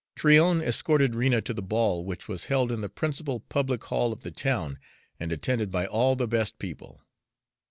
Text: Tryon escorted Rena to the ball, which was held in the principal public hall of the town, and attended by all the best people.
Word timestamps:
Tryon 0.15 0.61
escorted 0.63 1.13
Rena 1.13 1.41
to 1.43 1.53
the 1.53 1.61
ball, 1.61 2.03
which 2.03 2.27
was 2.27 2.45
held 2.45 2.71
in 2.71 2.81
the 2.81 2.89
principal 2.89 3.39
public 3.39 3.83
hall 3.83 4.11
of 4.11 4.21
the 4.23 4.31
town, 4.31 4.79
and 5.19 5.31
attended 5.31 5.69
by 5.69 5.85
all 5.85 6.15
the 6.15 6.27
best 6.27 6.57
people. 6.57 7.03